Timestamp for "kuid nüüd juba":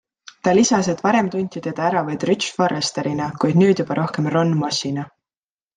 3.45-4.01